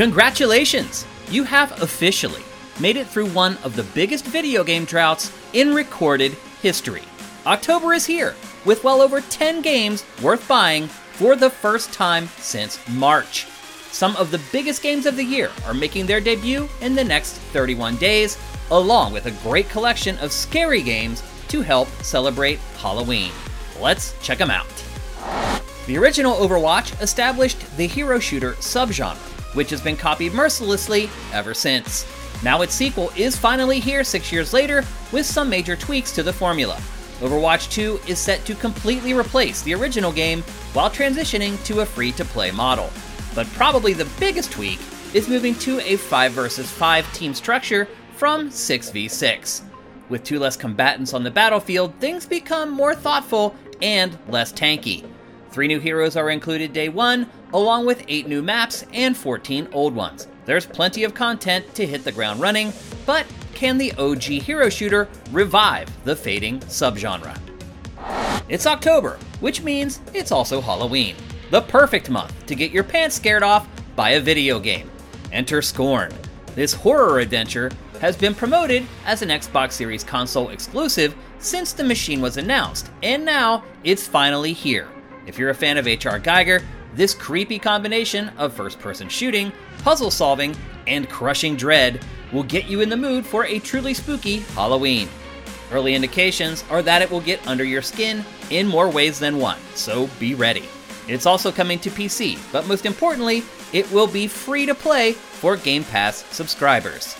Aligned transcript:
Congratulations! 0.00 1.04
You 1.28 1.44
have 1.44 1.82
officially 1.82 2.42
made 2.80 2.96
it 2.96 3.06
through 3.06 3.26
one 3.32 3.58
of 3.58 3.76
the 3.76 3.82
biggest 3.82 4.24
video 4.24 4.64
game 4.64 4.86
droughts 4.86 5.30
in 5.52 5.74
recorded 5.74 6.32
history. 6.62 7.02
October 7.44 7.92
is 7.92 8.06
here, 8.06 8.34
with 8.64 8.82
well 8.82 9.02
over 9.02 9.20
10 9.20 9.60
games 9.60 10.06
worth 10.22 10.48
buying 10.48 10.86
for 10.86 11.36
the 11.36 11.50
first 11.50 11.92
time 11.92 12.28
since 12.38 12.80
March. 12.88 13.46
Some 13.92 14.16
of 14.16 14.30
the 14.30 14.40
biggest 14.50 14.82
games 14.82 15.04
of 15.04 15.16
the 15.16 15.22
year 15.22 15.50
are 15.66 15.74
making 15.74 16.06
their 16.06 16.22
debut 16.22 16.66
in 16.80 16.94
the 16.94 17.04
next 17.04 17.34
31 17.52 17.96
days, 17.96 18.38
along 18.70 19.12
with 19.12 19.26
a 19.26 19.46
great 19.46 19.68
collection 19.68 20.16
of 20.20 20.32
scary 20.32 20.80
games 20.80 21.22
to 21.48 21.60
help 21.60 21.88
celebrate 22.02 22.58
Halloween. 22.78 23.32
Let's 23.78 24.18
check 24.22 24.38
them 24.38 24.50
out. 24.50 24.66
The 25.86 25.98
original 25.98 26.36
Overwatch 26.36 26.98
established 27.02 27.76
the 27.76 27.86
hero 27.86 28.18
shooter 28.18 28.52
subgenre, 28.60 29.18
which 29.54 29.70
has 29.70 29.80
been 29.80 29.96
copied 29.96 30.32
mercilessly 30.32 31.10
ever 31.32 31.54
since. 31.54 32.06
Now 32.42 32.62
its 32.62 32.74
sequel 32.74 33.10
is 33.16 33.36
finally 33.36 33.80
here 33.80 34.04
six 34.04 34.32
years 34.32 34.52
later 34.52 34.84
with 35.12 35.26
some 35.26 35.50
major 35.50 35.76
tweaks 35.76 36.12
to 36.12 36.22
the 36.22 36.32
formula. 36.32 36.80
Overwatch 37.20 37.70
2 37.70 38.00
is 38.08 38.18
set 38.18 38.44
to 38.46 38.54
completely 38.54 39.12
replace 39.12 39.60
the 39.62 39.74
original 39.74 40.10
game 40.10 40.42
while 40.72 40.88
transitioning 40.88 41.62
to 41.64 41.80
a 41.80 41.86
free 41.86 42.12
to 42.12 42.24
play 42.24 42.50
model. 42.50 42.90
But 43.34 43.46
probably 43.48 43.92
the 43.92 44.08
biggest 44.18 44.50
tweak 44.50 44.80
is 45.12 45.28
moving 45.28 45.54
to 45.56 45.80
a 45.80 45.96
5 45.96 46.32
vs 46.32 46.70
5 46.70 47.12
team 47.12 47.34
structure 47.34 47.88
from 48.16 48.48
6v6. 48.48 49.62
With 50.08 50.24
two 50.24 50.38
less 50.38 50.56
combatants 50.56 51.12
on 51.12 51.22
the 51.22 51.30
battlefield, 51.30 51.94
things 52.00 52.26
become 52.26 52.70
more 52.70 52.94
thoughtful 52.94 53.54
and 53.82 54.18
less 54.28 54.52
tanky. 54.52 55.04
Three 55.50 55.66
new 55.66 55.80
heroes 55.80 56.16
are 56.16 56.30
included 56.30 56.72
day 56.72 56.88
one, 56.88 57.28
along 57.52 57.84
with 57.86 58.04
eight 58.06 58.28
new 58.28 58.40
maps 58.40 58.84
and 58.92 59.16
14 59.16 59.68
old 59.72 59.94
ones. 59.94 60.28
There's 60.44 60.66
plenty 60.66 61.02
of 61.02 61.14
content 61.14 61.74
to 61.74 61.86
hit 61.86 62.04
the 62.04 62.12
ground 62.12 62.40
running, 62.40 62.72
but 63.04 63.26
can 63.54 63.76
the 63.76 63.92
OG 63.94 64.22
hero 64.22 64.68
shooter 64.68 65.08
revive 65.32 65.88
the 66.04 66.14
fading 66.14 66.60
subgenre? 66.60 67.36
It's 68.48 68.66
October, 68.66 69.18
which 69.40 69.62
means 69.62 70.00
it's 70.14 70.32
also 70.32 70.60
Halloween. 70.60 71.16
The 71.50 71.62
perfect 71.62 72.10
month 72.10 72.46
to 72.46 72.54
get 72.54 72.70
your 72.70 72.84
pants 72.84 73.16
scared 73.16 73.42
off 73.42 73.68
by 73.96 74.10
a 74.10 74.20
video 74.20 74.60
game. 74.60 74.90
Enter 75.32 75.62
Scorn. 75.62 76.12
This 76.54 76.72
horror 76.72 77.18
adventure 77.18 77.70
has 78.00 78.16
been 78.16 78.34
promoted 78.34 78.86
as 79.04 79.22
an 79.22 79.28
Xbox 79.28 79.72
Series 79.72 80.04
console 80.04 80.48
exclusive 80.50 81.14
since 81.38 81.72
the 81.72 81.84
machine 81.84 82.20
was 82.20 82.36
announced, 82.36 82.90
and 83.02 83.24
now 83.24 83.64
it's 83.84 84.06
finally 84.06 84.52
here. 84.52 84.88
If 85.26 85.38
you're 85.38 85.50
a 85.50 85.54
fan 85.54 85.76
of 85.76 85.86
H.R. 85.86 86.18
Giger, 86.18 86.62
this 86.94 87.14
creepy 87.14 87.58
combination 87.58 88.30
of 88.36 88.52
first 88.52 88.78
person 88.78 89.08
shooting, 89.08 89.52
puzzle 89.82 90.10
solving, 90.10 90.56
and 90.86 91.08
crushing 91.08 91.56
dread 91.56 92.04
will 92.32 92.42
get 92.42 92.66
you 92.66 92.80
in 92.80 92.88
the 92.88 92.96
mood 92.96 93.24
for 93.24 93.44
a 93.44 93.58
truly 93.58 93.94
spooky 93.94 94.38
Halloween. 94.54 95.08
Early 95.72 95.94
indications 95.94 96.64
are 96.68 96.82
that 96.82 97.02
it 97.02 97.10
will 97.10 97.20
get 97.20 97.46
under 97.46 97.64
your 97.64 97.82
skin 97.82 98.24
in 98.50 98.66
more 98.66 98.90
ways 98.90 99.18
than 99.20 99.38
one, 99.38 99.58
so 99.74 100.08
be 100.18 100.34
ready. 100.34 100.64
It's 101.06 101.26
also 101.26 101.52
coming 101.52 101.78
to 101.80 101.90
PC, 101.90 102.38
but 102.52 102.66
most 102.66 102.86
importantly, 102.86 103.42
it 103.72 103.90
will 103.92 104.06
be 104.06 104.26
free 104.26 104.66
to 104.66 104.74
play 104.74 105.12
for 105.12 105.56
Game 105.56 105.84
Pass 105.84 106.24
subscribers. 106.34 107.16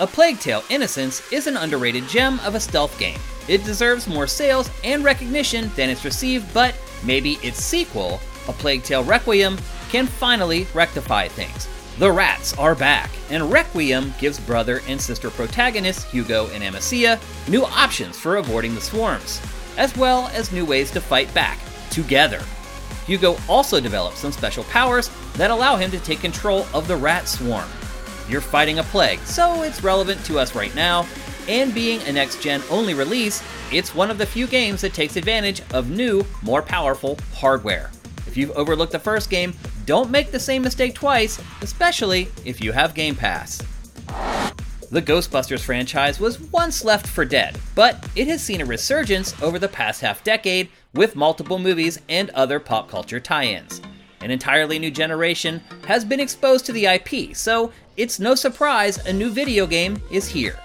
A 0.00 0.06
Plague 0.06 0.40
Tale 0.40 0.64
Innocence 0.70 1.30
is 1.32 1.46
an 1.46 1.56
underrated 1.56 2.08
gem 2.08 2.40
of 2.40 2.54
a 2.56 2.60
stealth 2.60 2.98
game. 2.98 3.18
It 3.48 3.64
deserves 3.64 4.08
more 4.08 4.26
sales 4.26 4.70
and 4.82 5.04
recognition 5.04 5.70
than 5.76 5.88
it's 5.88 6.04
received, 6.04 6.52
but 6.52 6.74
maybe 7.04 7.38
its 7.42 7.62
sequel, 7.62 8.20
A 8.48 8.52
Plague 8.52 8.82
Tale 8.82 9.04
Requiem, 9.04 9.58
can 9.90 10.06
finally 10.06 10.66
rectify 10.74 11.28
things. 11.28 11.68
The 11.98 12.10
rats 12.10 12.56
are 12.58 12.74
back, 12.74 13.10
and 13.30 13.52
Requiem 13.52 14.14
gives 14.18 14.40
brother 14.40 14.80
and 14.88 15.00
sister 15.00 15.30
protagonists 15.30 16.10
Hugo 16.10 16.48
and 16.48 16.64
Amicia 16.64 17.20
new 17.48 17.64
options 17.64 18.18
for 18.18 18.36
avoiding 18.36 18.74
the 18.74 18.80
swarms, 18.80 19.40
as 19.76 19.94
well 19.96 20.28
as 20.28 20.52
new 20.52 20.64
ways 20.64 20.90
to 20.92 21.00
fight 21.00 21.32
back 21.34 21.58
together. 21.90 22.42
Hugo 23.06 23.36
also 23.48 23.80
develops 23.80 24.20
some 24.20 24.32
special 24.32 24.64
powers 24.64 25.10
that 25.34 25.50
allow 25.50 25.76
him 25.76 25.90
to 25.90 26.00
take 26.00 26.20
control 26.20 26.66
of 26.72 26.88
the 26.88 26.96
rat 26.96 27.28
swarm. 27.28 27.68
You're 28.28 28.40
fighting 28.40 28.78
a 28.78 28.84
plague, 28.84 29.18
so 29.20 29.62
it's 29.62 29.84
relevant 29.84 30.24
to 30.26 30.38
us 30.38 30.54
right 30.54 30.74
now, 30.74 31.06
and 31.48 31.74
being 31.74 32.00
a 32.02 32.12
next 32.12 32.42
gen 32.42 32.62
only 32.70 32.94
release, 32.94 33.42
it's 33.72 33.94
one 33.94 34.10
of 34.10 34.18
the 34.18 34.26
few 34.26 34.46
games 34.46 34.80
that 34.80 34.94
takes 34.94 35.16
advantage 35.16 35.62
of 35.72 35.90
new, 35.90 36.24
more 36.42 36.62
powerful 36.62 37.18
hardware. 37.34 37.90
If 38.26 38.36
you've 38.36 38.52
overlooked 38.52 38.92
the 38.92 38.98
first 38.98 39.30
game, 39.30 39.54
don't 39.84 40.10
make 40.10 40.30
the 40.30 40.40
same 40.40 40.62
mistake 40.62 40.94
twice, 40.94 41.40
especially 41.60 42.28
if 42.44 42.62
you 42.62 42.72
have 42.72 42.94
Game 42.94 43.14
Pass. 43.14 43.60
The 44.90 45.02
Ghostbusters 45.02 45.60
franchise 45.60 46.20
was 46.20 46.38
once 46.38 46.84
left 46.84 47.06
for 47.06 47.24
dead, 47.24 47.58
but 47.74 48.06
it 48.14 48.26
has 48.28 48.42
seen 48.42 48.60
a 48.60 48.66
resurgence 48.66 49.34
over 49.42 49.58
the 49.58 49.68
past 49.68 50.02
half 50.02 50.22
decade 50.22 50.68
with 50.92 51.16
multiple 51.16 51.58
movies 51.58 51.98
and 52.08 52.28
other 52.30 52.60
pop 52.60 52.90
culture 52.90 53.18
tie 53.18 53.46
ins. 53.46 53.80
An 54.20 54.30
entirely 54.30 54.78
new 54.78 54.90
generation 54.90 55.62
has 55.86 56.04
been 56.04 56.20
exposed 56.20 56.66
to 56.66 56.72
the 56.72 56.86
IP, 56.86 57.34
so 57.34 57.72
it's 57.96 58.20
no 58.20 58.34
surprise 58.34 58.98
a 59.06 59.12
new 59.12 59.30
video 59.30 59.66
game 59.66 60.00
is 60.10 60.28
here. 60.28 60.58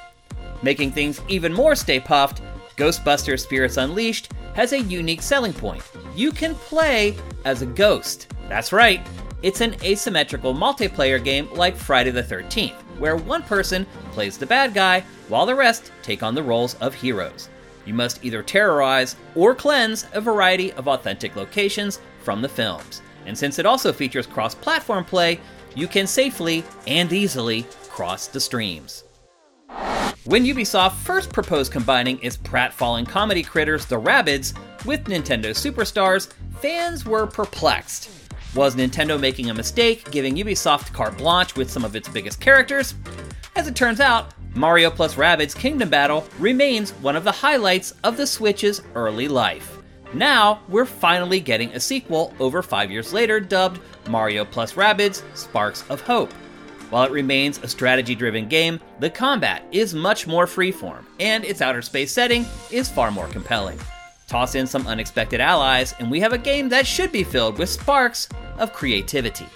Making 0.62 0.91
things 0.91 1.22
even 1.28 1.53
more 1.53 1.75
stay 1.75 2.00
puffed, 2.00 2.41
Ghostbusters 2.78 3.41
Spirits 3.41 3.78
Unleashed 3.78 4.31
has 4.53 4.73
a 4.73 4.81
unique 4.81 5.22
selling 5.22 5.53
point. 5.53 5.84
You 6.16 6.31
can 6.31 6.56
play 6.56 7.16
as 7.45 7.62
a 7.62 7.68
ghost. 7.68 8.34
That's 8.50 8.73
right, 8.73 9.06
it's 9.44 9.62
an 9.62 9.75
asymmetrical 9.84 10.53
multiplayer 10.53 11.23
game 11.23 11.47
like 11.53 11.75
Friday 11.75 12.09
the 12.09 12.23
13th, 12.23 12.81
where 12.97 13.16
one 13.16 13.44
person 13.44 13.85
plays 14.12 14.38
the 14.38 14.46
bad 14.46 14.73
guy 14.73 15.03
while 15.28 15.46
the 15.46 15.56
rest 15.56 15.91
take 16.01 16.23
on 16.23 16.34
the 16.34 16.41
roles 16.41 16.73
of 16.75 16.96
heroes. 16.96 17.50
You 17.85 17.94
must 17.94 18.23
either 18.25 18.41
terrorize 18.41 19.16
or 19.35 19.53
cleanse 19.53 20.07
a 20.13 20.22
variety 20.22 20.73
of 20.73 20.88
authentic 20.88 21.35
locations 21.35 22.00
from 22.23 22.41
the 22.41 22.50
films. 22.50 23.01
And 23.25 23.38
since 23.38 23.59
it 23.59 23.66
also 23.66 23.94
features 23.94 24.25
cross 24.25 24.56
platform 24.56 25.06
play, 25.06 25.40
you 25.75 25.88
can 25.88 26.07
safely 26.07 26.63
and 26.88 27.13
easily 27.13 27.66
cross 27.90 28.28
the 28.28 28.40
streams. 28.40 29.03
When 30.28 30.44
Ubisoft 30.44 30.96
first 30.96 31.32
proposed 31.32 31.72
combining 31.72 32.22
its 32.22 32.36
pratfalling 32.36 33.08
comedy 33.08 33.42
critters, 33.42 33.86
the 33.86 33.96
Rabbids, 33.96 34.54
with 34.84 35.06
Nintendo 35.06 35.52
Superstars, 35.52 36.34
fans 36.60 37.06
were 37.06 37.26
perplexed. 37.26 38.10
Was 38.54 38.76
Nintendo 38.76 39.18
making 39.18 39.50
a 39.50 39.54
mistake 39.54 40.12
giving 40.12 40.36
Ubisoft 40.36 40.92
carte 40.92 41.18
blanche 41.18 41.56
with 41.56 41.72
some 41.72 41.86
of 41.86 41.96
its 41.96 42.10
biggest 42.10 42.42
characters? 42.42 42.94
As 43.56 43.70
it 43.70 43.76
turns 43.78 44.02
out, 44.02 44.34
Mario 44.54 44.92
plus 44.92 45.16
Rabbids 45.16 45.56
Kingdom 45.56 45.90
Battle 45.90 46.28
remains 46.40 46.92
one 46.92 47.16
of 47.16 47.24
the 47.24 47.32
highlights 47.32 47.94
of 48.04 48.18
the 48.18 48.28
Switch's 48.28 48.82
early 48.96 49.30
life. 49.30 49.78
Now, 50.14 50.59
we're 50.68 50.86
finally 50.86 51.40
getting 51.40 51.72
a 51.72 51.80
sequel 51.80 52.34
over 52.42 52.62
five 52.62 52.92
years 52.92 53.14
later 53.14 53.40
dubbed 53.40 53.80
Mario 54.09 54.44
plus 54.44 54.74
Rabbids 54.74 55.24
Sparks 55.38 55.86
of 55.90 56.02
Hope. 56.02 56.34
While 56.90 57.03
it 57.03 57.12
remains 57.12 57.58
a 57.59 57.68
strategy 57.68 58.16
driven 58.16 58.48
game, 58.48 58.80
the 59.00 59.09
combat 59.09 59.64
is 59.72 59.94
much 59.94 60.25
more 60.25 60.46
freeform, 60.46 61.06
and 61.20 61.44
its 61.44 61.62
outer 61.62 61.81
space 61.81 62.14
setting 62.14 62.46
is 62.72 62.88
far 62.88 63.12
more 63.12 63.28
compelling. 63.28 63.78
Toss 64.28 64.56
in 64.56 64.66
some 64.66 64.88
unexpected 64.88 65.42
allies, 65.42 65.94
and 66.00 66.09
we 66.09 66.22
have 66.22 66.31
a 66.31 66.38
game 66.38 66.70
that 66.70 66.88
should 66.88 67.12
be 67.12 67.24
filled 67.24 67.58
with 67.58 67.70
sparks 67.70 68.30
of 68.58 68.72
creativity. 68.72 69.47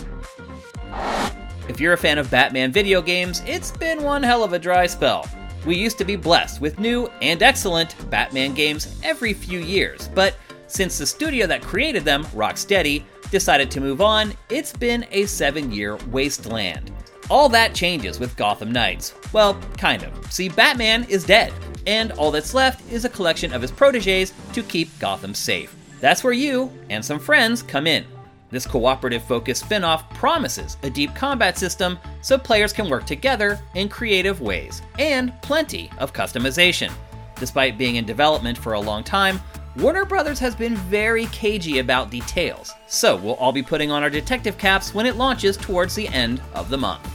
If 1.70 1.80
you're 1.80 1.94
a 1.94 1.98
fan 1.98 2.18
of 2.18 2.30
Batman 2.30 2.72
video 2.74 3.02
games, 3.02 3.42
it's 3.46 3.72
been 3.72 4.04
one 4.04 4.24
hell 4.24 4.44
of 4.44 4.52
a 4.52 4.60
dry 4.60 4.86
spell. 4.88 5.26
We 5.66 5.78
used 5.78 5.98
to 6.00 6.06
be 6.06 6.18
blessed 6.18 6.60
with 6.60 6.80
new 6.80 7.08
and 7.22 7.42
excellent 7.42 8.10
Batman 8.10 8.54
games 8.54 9.00
every 9.04 9.34
few 9.34 9.60
years, 9.60 10.10
but 10.14 10.36
since 10.68 10.98
the 10.98 11.06
studio 11.06 11.48
that 11.48 11.62
created 11.62 12.04
them, 12.04 12.26
Rocksteady, 12.26 13.04
decided 13.30 13.72
to 13.72 13.80
move 13.80 14.02
on, 14.02 14.34
it's 14.50 14.74
been 14.74 15.06
a 15.12 15.26
seven 15.26 15.72
year 15.72 15.96
wasteland. 16.12 16.92
All 17.30 17.50
that 17.50 17.74
changes 17.74 18.20
with 18.20 18.36
Gotham 18.36 18.72
Knights. 18.72 19.14
Well, 19.32 19.60
kind 19.78 20.04
of. 20.04 20.32
See, 20.32 20.50
Batman 20.50 21.06
is 21.06 21.24
dead, 21.24 21.54
and 21.88 22.12
all 22.14 22.32
that's 22.32 22.54
left 22.54 22.92
is 22.92 23.06
a 23.06 23.10
collection 23.10 23.54
of 23.54 23.62
his 23.62 23.72
proteges 23.72 24.34
to 24.54 24.64
keep 24.64 24.90
Gotham 25.00 25.34
safe. 25.34 25.76
That's 26.00 26.24
where 26.24 26.34
you 26.34 26.72
and 26.90 27.04
some 27.04 27.20
friends 27.20 27.62
come 27.62 27.88
in. 27.88 28.06
This 28.50 28.68
cooperative 28.68 29.24
focused 29.24 29.64
spin 29.64 29.86
off 29.86 30.10
promises 30.14 30.76
a 30.84 30.90
deep 30.90 31.16
combat 31.16 31.58
system 31.58 31.98
so 32.22 32.38
players 32.38 32.74
can 32.74 32.90
work 32.90 33.06
together 33.06 33.60
in 33.76 33.88
creative 33.88 34.42
ways, 34.42 34.82
and 35.00 35.34
plenty 35.42 35.90
of 36.00 36.12
customization. 36.12 36.92
Despite 37.38 37.78
being 37.78 37.96
in 37.96 38.06
development 38.06 38.58
for 38.58 38.74
a 38.74 38.80
long 38.80 39.04
time, 39.04 39.40
Warner 39.78 40.04
Brothers 40.04 40.40
has 40.40 40.54
been 40.54 40.76
very 40.76 41.28
cagey 41.28 41.80
about 41.80 42.12
details, 42.12 42.74
so 42.88 43.16
we'll 43.16 43.36
all 43.36 43.54
be 43.54 43.64
putting 43.64 43.90
on 43.90 44.04
our 44.04 44.10
detective 44.10 44.58
caps 44.58 44.94
when 44.94 45.06
it 45.06 45.16
launches 45.16 45.56
towards 45.56 45.96
the 45.96 46.10
end 46.10 46.42
of 46.54 46.68
the 46.70 46.78
month. 46.78 47.10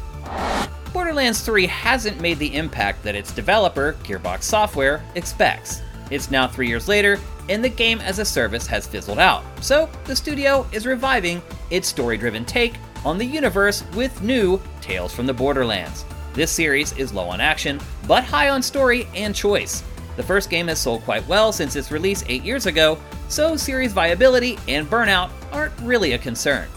Borderlands 0.90 1.42
3 1.42 1.66
hasn't 1.66 2.18
made 2.18 2.38
the 2.38 2.56
impact 2.56 3.02
that 3.02 3.14
its 3.14 3.30
developer, 3.30 3.94
Gearbox 4.04 4.44
Software, 4.44 5.04
expects. 5.16 5.82
It's 6.10 6.30
now 6.30 6.48
three 6.48 6.66
years 6.66 6.88
later, 6.88 7.20
and 7.50 7.62
the 7.62 7.68
game 7.68 8.00
as 8.00 8.20
a 8.20 8.24
service 8.24 8.66
has 8.68 8.86
fizzled 8.86 9.18
out, 9.18 9.44
so 9.60 9.86
the 10.06 10.16
studio 10.16 10.66
is 10.72 10.86
reviving 10.86 11.42
its 11.68 11.88
story 11.88 12.16
driven 12.16 12.46
take 12.46 12.76
on 13.04 13.18
the 13.18 13.26
universe 13.26 13.84
with 13.94 14.22
new 14.22 14.58
Tales 14.80 15.12
from 15.12 15.26
the 15.26 15.34
Borderlands. 15.34 16.06
This 16.32 16.52
series 16.52 16.96
is 16.96 17.12
low 17.12 17.28
on 17.28 17.40
action, 17.42 17.78
but 18.08 18.24
high 18.24 18.48
on 18.48 18.62
story 18.62 19.06
and 19.14 19.34
choice. 19.34 19.82
The 20.16 20.22
first 20.22 20.50
game 20.50 20.68
has 20.68 20.78
sold 20.78 21.02
quite 21.04 21.26
well 21.28 21.52
since 21.52 21.76
its 21.76 21.90
release 21.90 22.24
8 22.26 22.42
years 22.42 22.66
ago, 22.66 22.98
so 23.28 23.56
series 23.56 23.92
viability 23.92 24.58
and 24.66 24.88
burnout 24.88 25.30
aren't 25.52 25.78
really 25.80 26.12
a 26.12 26.18
concern. 26.18 26.68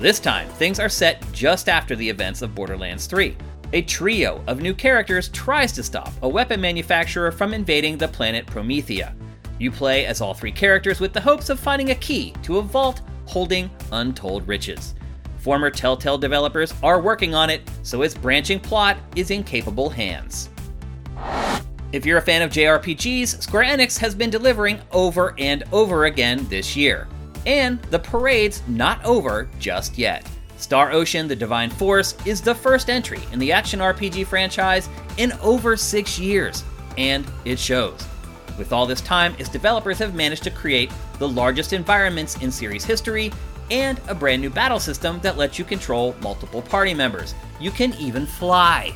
This 0.00 0.20
time, 0.20 0.48
things 0.50 0.78
are 0.78 0.88
set 0.88 1.24
just 1.32 1.68
after 1.68 1.96
the 1.96 2.08
events 2.08 2.42
of 2.42 2.54
Borderlands 2.54 3.06
3. 3.06 3.36
A 3.72 3.82
trio 3.82 4.42
of 4.46 4.60
new 4.60 4.74
characters 4.74 5.28
tries 5.28 5.72
to 5.72 5.82
stop 5.82 6.12
a 6.22 6.28
weapon 6.28 6.60
manufacturer 6.60 7.32
from 7.32 7.52
invading 7.52 7.98
the 7.98 8.06
planet 8.06 8.46
Promethea. 8.46 9.14
You 9.58 9.70
play 9.70 10.06
as 10.06 10.20
all 10.20 10.34
three 10.34 10.52
characters 10.52 11.00
with 11.00 11.12
the 11.12 11.20
hopes 11.20 11.48
of 11.48 11.58
finding 11.58 11.90
a 11.90 11.96
key 11.96 12.34
to 12.42 12.58
a 12.58 12.62
vault 12.62 13.02
holding 13.26 13.70
untold 13.90 14.46
riches. 14.46 14.94
Former 15.38 15.70
Telltale 15.70 16.18
developers 16.18 16.72
are 16.82 17.00
working 17.00 17.34
on 17.34 17.50
it, 17.50 17.68
so 17.82 18.02
its 18.02 18.14
branching 18.14 18.60
plot 18.60 18.96
is 19.16 19.30
in 19.30 19.42
capable 19.44 19.90
hands. 19.90 20.50
If 21.94 22.04
you're 22.04 22.18
a 22.18 22.22
fan 22.22 22.42
of 22.42 22.50
JRPGs, 22.50 23.40
Square 23.40 23.66
Enix 23.66 23.96
has 24.00 24.16
been 24.16 24.28
delivering 24.28 24.80
over 24.90 25.32
and 25.38 25.62
over 25.70 26.06
again 26.06 26.44
this 26.48 26.74
year. 26.74 27.06
And 27.46 27.80
the 27.82 28.00
parade's 28.00 28.64
not 28.66 29.04
over 29.04 29.48
just 29.60 29.96
yet. 29.96 30.28
Star 30.56 30.90
Ocean 30.90 31.28
The 31.28 31.36
Divine 31.36 31.70
Force 31.70 32.16
is 32.26 32.40
the 32.40 32.52
first 32.52 32.90
entry 32.90 33.20
in 33.30 33.38
the 33.38 33.52
action 33.52 33.78
RPG 33.78 34.26
franchise 34.26 34.88
in 35.18 35.30
over 35.34 35.76
six 35.76 36.18
years, 36.18 36.64
and 36.98 37.24
it 37.44 37.60
shows. 37.60 38.04
With 38.58 38.72
all 38.72 38.86
this 38.86 39.00
time, 39.00 39.36
its 39.38 39.48
developers 39.48 39.98
have 39.98 40.16
managed 40.16 40.42
to 40.42 40.50
create 40.50 40.90
the 41.20 41.28
largest 41.28 41.72
environments 41.72 42.42
in 42.42 42.50
series 42.50 42.84
history 42.84 43.32
and 43.70 44.00
a 44.08 44.16
brand 44.16 44.42
new 44.42 44.50
battle 44.50 44.80
system 44.80 45.20
that 45.20 45.36
lets 45.38 45.60
you 45.60 45.64
control 45.64 46.16
multiple 46.22 46.60
party 46.60 46.92
members. 46.92 47.36
You 47.60 47.70
can 47.70 47.94
even 48.00 48.26
fly. 48.26 48.92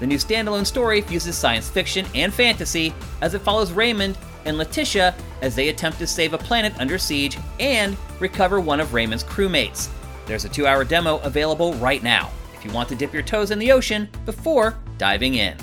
The 0.00 0.06
new 0.06 0.16
standalone 0.16 0.66
story 0.66 1.00
fuses 1.00 1.36
science 1.36 1.68
fiction 1.68 2.06
and 2.14 2.32
fantasy 2.32 2.92
as 3.20 3.34
it 3.34 3.42
follows 3.42 3.72
Raymond 3.72 4.18
and 4.44 4.56
Laeticia 4.56 5.14
as 5.40 5.54
they 5.54 5.68
attempt 5.68 5.98
to 5.98 6.06
save 6.06 6.32
a 6.32 6.38
planet 6.38 6.74
under 6.78 6.98
siege 6.98 7.38
and 7.60 7.96
recover 8.20 8.60
one 8.60 8.80
of 8.80 8.92
Raymond's 8.92 9.24
crewmates. 9.24 9.88
There's 10.26 10.44
a 10.44 10.48
two 10.48 10.66
hour 10.66 10.84
demo 10.84 11.18
available 11.18 11.74
right 11.74 12.02
now 12.02 12.30
if 12.54 12.64
you 12.64 12.72
want 12.72 12.88
to 12.88 12.94
dip 12.94 13.12
your 13.12 13.22
toes 13.22 13.50
in 13.50 13.58
the 13.58 13.72
ocean 13.72 14.08
before 14.24 14.76
diving 14.98 15.34
in. 15.34 15.56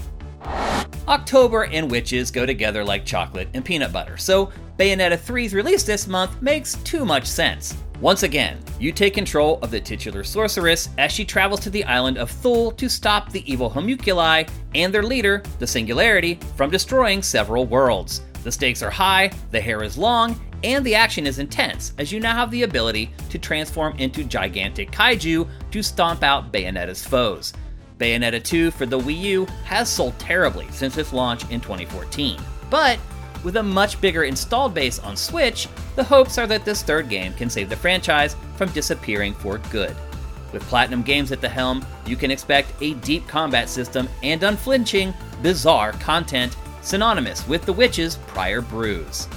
October 1.07 1.65
and 1.65 1.89
witches 1.89 2.31
go 2.31 2.45
together 2.45 2.83
like 2.83 3.05
chocolate 3.05 3.49
and 3.53 3.65
peanut 3.65 3.91
butter, 3.91 4.17
so 4.17 4.51
Bayonetta 4.77 5.17
3's 5.17 5.53
release 5.53 5.83
this 5.83 6.07
month 6.07 6.41
makes 6.41 6.75
too 6.83 7.03
much 7.03 7.25
sense. 7.25 7.75
Once 8.01 8.23
again, 8.23 8.57
you 8.79 8.91
take 8.91 9.13
control 9.13 9.59
of 9.61 9.69
the 9.69 9.79
titular 9.79 10.23
sorceress 10.23 10.89
as 10.97 11.11
she 11.11 11.23
travels 11.23 11.59
to 11.59 11.69
the 11.69 11.83
island 11.83 12.17
of 12.17 12.31
Thule 12.31 12.71
to 12.71 12.89
stop 12.89 13.31
the 13.31 13.49
evil 13.51 13.69
homunculi 13.69 14.43
and 14.73 14.91
their 14.91 15.03
leader, 15.03 15.43
the 15.59 15.67
Singularity, 15.67 16.39
from 16.57 16.71
destroying 16.71 17.21
several 17.21 17.67
worlds. 17.67 18.21
The 18.43 18.51
stakes 18.51 18.81
are 18.81 18.89
high, 18.89 19.31
the 19.51 19.61
hair 19.61 19.83
is 19.83 19.99
long, 19.99 20.41
and 20.63 20.83
the 20.83 20.95
action 20.95 21.27
is 21.27 21.37
intense, 21.37 21.93
as 21.99 22.11
you 22.11 22.19
now 22.19 22.33
have 22.33 22.49
the 22.49 22.63
ability 22.63 23.11
to 23.29 23.37
transform 23.37 23.95
into 23.99 24.23
gigantic 24.23 24.89
kaiju 24.89 25.47
to 25.69 25.83
stomp 25.83 26.23
out 26.23 26.51
Bayonetta's 26.51 27.05
foes. 27.05 27.53
Bayonetta 27.99 28.43
2 28.43 28.71
for 28.71 28.87
the 28.87 28.97
Wii 28.97 29.19
U 29.21 29.45
has 29.63 29.87
sold 29.87 30.17
terribly 30.17 30.65
since 30.71 30.97
its 30.97 31.13
launch 31.13 31.47
in 31.51 31.61
2014, 31.61 32.41
but 32.71 32.97
with 33.43 33.57
a 33.57 33.63
much 33.63 33.99
bigger 34.01 34.23
installed 34.23 34.73
base 34.73 34.99
on 34.99 35.15
Switch, 35.17 35.67
the 35.95 36.03
hopes 36.03 36.37
are 36.37 36.47
that 36.47 36.65
this 36.65 36.83
third 36.83 37.09
game 37.09 37.33
can 37.33 37.49
save 37.49 37.69
the 37.69 37.75
franchise 37.75 38.35
from 38.55 38.69
disappearing 38.71 39.33
for 39.33 39.57
good. 39.69 39.95
With 40.51 40.63
Platinum 40.63 41.01
Games 41.01 41.31
at 41.31 41.41
the 41.41 41.49
helm, 41.49 41.85
you 42.05 42.15
can 42.15 42.31
expect 42.31 42.73
a 42.81 42.93
deep 42.95 43.27
combat 43.27 43.69
system 43.69 44.09
and 44.21 44.43
unflinching, 44.43 45.13
bizarre 45.41 45.93
content 45.93 46.55
synonymous 46.81 47.47
with 47.47 47.65
The 47.65 47.73
Witch's 47.73 48.17
prior 48.27 48.61
brews. 48.61 49.27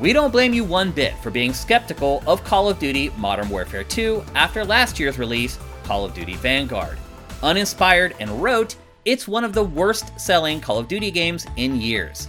We 0.00 0.12
don't 0.12 0.30
blame 0.30 0.54
you 0.54 0.64
one 0.64 0.92
bit 0.92 1.16
for 1.18 1.30
being 1.30 1.52
skeptical 1.52 2.22
of 2.26 2.44
Call 2.44 2.68
of 2.68 2.78
Duty 2.78 3.10
Modern 3.16 3.48
Warfare 3.48 3.84
2 3.84 4.24
after 4.34 4.64
last 4.64 4.98
year's 4.98 5.18
release, 5.18 5.58
Call 5.84 6.04
of 6.04 6.14
Duty 6.14 6.34
Vanguard. 6.34 6.98
Uninspired 7.42 8.14
and 8.20 8.30
rote, 8.42 8.76
it's 9.04 9.26
one 9.26 9.44
of 9.44 9.52
the 9.52 9.62
worst 9.62 10.18
selling 10.18 10.60
Call 10.60 10.78
of 10.78 10.88
Duty 10.88 11.10
games 11.10 11.46
in 11.56 11.80
years. 11.80 12.28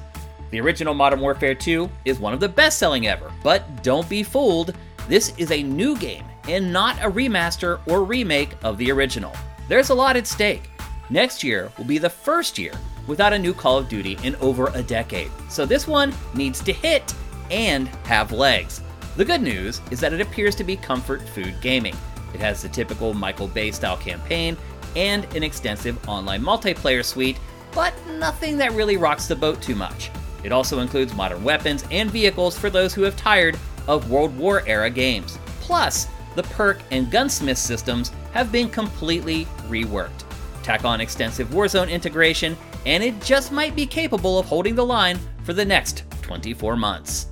The 0.52 0.60
original 0.60 0.94
Modern 0.94 1.20
Warfare 1.20 1.54
2 1.54 1.90
is 2.06 2.20
one 2.20 2.34
of 2.34 2.40
the 2.40 2.50
best 2.50 2.80
selling 2.80 3.08
ever, 3.08 3.32
but 3.44 3.84
don't 3.84 4.10
be 4.10 4.24
fooled, 4.24 4.74
this 5.08 5.34
is 5.38 5.52
a 5.52 5.62
new 5.62 5.98
game 5.98 6.26
and 6.48 6.74
not 6.74 6.98
a 6.98 7.10
remaster 7.10 7.80
or 7.88 8.04
remake 8.04 8.56
of 8.64 8.78
the 8.78 8.92
original. 8.92 9.32
There's 9.68 9.90
a 9.90 9.94
lot 9.94 10.18
at 10.18 10.26
stake. 10.26 10.70
Next 11.12 11.44
year 11.44 11.72
will 11.78 11.86
be 11.86 12.00
the 12.00 12.10
first 12.10 12.58
year 12.58 12.74
without 13.06 13.34
a 13.34 13.40
new 13.40 13.54
Call 13.54 13.78
of 13.78 13.90
Duty 13.90 14.18
in 14.24 14.36
over 14.38 14.72
a 14.74 14.82
decade, 14.82 15.32
so 15.50 15.66
this 15.66 15.88
one 15.88 16.14
needs 16.34 16.64
to 16.64 16.74
hit 16.74 17.14
and 17.52 17.88
have 18.06 18.32
legs. 18.32 18.82
The 19.16 19.26
good 19.26 19.42
news 19.42 19.82
is 19.92 20.00
that 20.00 20.14
it 20.14 20.22
appears 20.22 20.56
to 20.56 20.64
be 20.64 20.76
comfort 20.76 21.22
food 21.22 21.56
gaming. 21.62 21.96
It 22.34 22.40
has 22.40 22.62
the 22.62 22.70
typical 22.70 23.14
Michael 23.14 23.48
Bay 23.48 23.72
style 23.72 23.98
campaign 23.98 24.58
and 24.96 25.26
an 25.36 25.44
extensive 25.44 26.08
online 26.08 26.42
multiplayer 26.42 27.04
suite, 27.04 27.38
but 27.74 27.94
nothing 28.18 28.58
that 28.58 28.72
really 28.74 28.98
rocks 28.98 29.28
the 29.28 29.36
boat 29.36 29.62
too 29.62 29.76
much. 29.76 30.10
It 30.44 30.52
also 30.52 30.80
includes 30.80 31.16
modern 31.16 31.44
weapons 31.44 31.86
and 31.92 32.10
vehicles 32.10 32.58
for 32.58 32.70
those 32.70 32.94
who 32.94 33.04
have 33.04 33.16
tired 33.16 33.58
of 33.88 34.10
World 34.10 34.38
War 34.38 34.64
era 34.68 34.90
games. 34.90 35.38
Plus, 35.62 36.08
the 36.36 36.44
perk 36.44 36.80
and 36.92 37.12
gunsmith 37.12 37.58
systems 37.58 38.12
have 38.32 38.52
been 38.52 38.70
completely 38.70 39.46
reworked. 39.68 40.24
Tack 40.64 40.86
on 40.86 41.02
extensive 41.02 41.50
Warzone 41.50 41.90
integration, 41.90 42.56
and 42.86 43.04
it 43.04 43.20
just 43.22 43.52
might 43.52 43.76
be 43.76 43.86
capable 43.86 44.40
of 44.40 44.46
holding 44.46 44.76
the 44.76 44.86
line 44.86 45.20
for 45.44 45.54
the 45.54 45.66
next 45.66 46.04
24 46.22 46.76
months. 46.76 47.28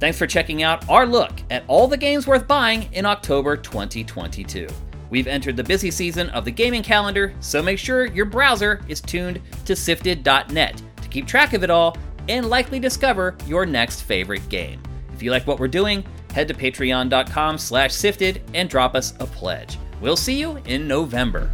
Thanks 0.00 0.18
for 0.18 0.26
checking 0.26 0.62
out 0.62 0.88
our 0.88 1.06
look 1.06 1.30
at 1.50 1.62
all 1.68 1.86
the 1.86 1.96
games 1.96 2.26
worth 2.26 2.48
buying 2.48 2.88
in 2.92 3.06
October 3.06 3.56
2022. 3.56 4.66
We've 5.10 5.26
entered 5.28 5.56
the 5.56 5.62
busy 5.62 5.90
season 5.90 6.30
of 6.30 6.44
the 6.44 6.50
gaming 6.50 6.82
calendar, 6.82 7.34
so 7.40 7.62
make 7.62 7.78
sure 7.78 8.06
your 8.06 8.24
browser 8.24 8.80
is 8.88 9.00
tuned 9.00 9.40
to 9.66 9.76
sifted.net 9.76 10.82
keep 11.12 11.26
track 11.26 11.52
of 11.52 11.62
it 11.62 11.70
all, 11.70 11.96
and 12.28 12.48
likely 12.48 12.80
discover 12.80 13.36
your 13.46 13.66
next 13.66 14.02
favorite 14.02 14.48
game. 14.48 14.80
If 15.12 15.22
you 15.22 15.30
like 15.30 15.46
what 15.46 15.60
we're 15.60 15.68
doing, 15.68 16.04
head 16.32 16.48
to 16.48 16.54
patreon.com 16.54 17.58
slash 17.58 17.92
sifted 17.92 18.42
and 18.54 18.68
drop 18.68 18.94
us 18.94 19.14
a 19.20 19.26
pledge. 19.26 19.78
We'll 20.00 20.16
see 20.16 20.38
you 20.38 20.58
in 20.64 20.88
November. 20.88 21.50